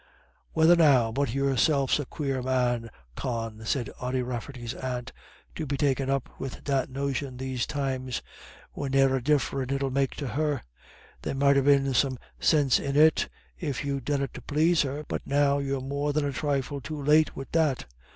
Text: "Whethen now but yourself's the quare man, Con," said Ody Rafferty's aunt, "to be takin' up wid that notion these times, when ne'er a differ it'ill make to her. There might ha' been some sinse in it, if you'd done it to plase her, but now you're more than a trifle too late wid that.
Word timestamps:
"Whethen 0.53 0.79
now 0.79 1.11
but 1.11 1.35
yourself's 1.35 1.97
the 1.97 2.07
quare 2.07 2.41
man, 2.41 2.89
Con," 3.15 3.63
said 3.65 3.91
Ody 4.01 4.23
Rafferty's 4.23 4.73
aunt, 4.73 5.13
"to 5.53 5.67
be 5.67 5.77
takin' 5.77 6.09
up 6.09 6.27
wid 6.39 6.53
that 6.65 6.89
notion 6.89 7.37
these 7.37 7.67
times, 7.67 8.23
when 8.71 8.93
ne'er 8.93 9.17
a 9.17 9.21
differ 9.23 9.61
it'ill 9.61 9.91
make 9.91 10.15
to 10.15 10.29
her. 10.29 10.63
There 11.21 11.35
might 11.35 11.57
ha' 11.57 11.63
been 11.63 11.93
some 11.93 12.17
sinse 12.39 12.79
in 12.79 12.95
it, 12.95 13.29
if 13.59 13.85
you'd 13.85 14.05
done 14.05 14.23
it 14.23 14.33
to 14.33 14.41
plase 14.41 14.81
her, 14.81 15.05
but 15.07 15.21
now 15.23 15.59
you're 15.59 15.81
more 15.81 16.13
than 16.13 16.25
a 16.25 16.31
trifle 16.33 16.81
too 16.81 16.99
late 16.99 17.35
wid 17.35 17.49
that. 17.51 17.85